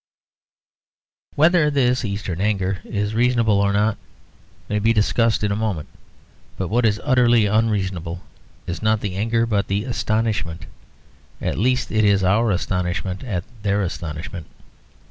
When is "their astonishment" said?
13.61-14.47